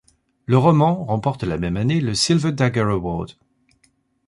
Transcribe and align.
Le 0.47 0.57
roman 0.57 1.05
remporte 1.05 1.43
la 1.43 1.59
même 1.59 1.77
année 1.77 2.01
le 2.01 2.15
Silver 2.15 2.53
Dagger 2.53 2.81
Award. 2.89 3.33